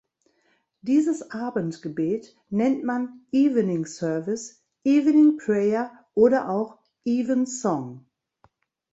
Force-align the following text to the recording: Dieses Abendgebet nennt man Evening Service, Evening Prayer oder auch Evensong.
Dieses 0.81 1.29
Abendgebet 1.29 2.35
nennt 2.49 2.83
man 2.83 3.21
Evening 3.31 3.85
Service, 3.85 4.63
Evening 4.83 5.37
Prayer 5.37 5.91
oder 6.15 6.49
auch 6.49 6.79
Evensong. 7.05 8.03